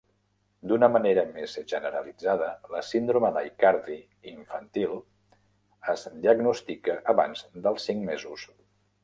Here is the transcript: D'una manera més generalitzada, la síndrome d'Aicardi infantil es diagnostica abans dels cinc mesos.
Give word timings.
D'una 0.69 0.87
manera 0.93 1.25
més 1.33 1.51
generalitzada, 1.71 2.47
la 2.75 2.81
síndrome 2.87 3.31
d'Aicardi 3.35 3.99
infantil 4.33 4.97
es 5.95 6.09
diagnostica 6.25 6.99
abans 7.15 7.47
dels 7.69 7.87
cinc 7.93 8.05
mesos. 8.11 8.49